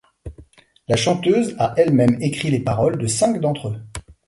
La 0.87 0.95
chanteuse 0.97 1.55
a 1.59 1.75
elle-même 1.77 2.19
écrit 2.23 2.49
les 2.49 2.59
paroles 2.59 2.97
de 2.97 3.05
cinq 3.05 3.39
d'entre 3.39 3.67
eux. 3.67 3.77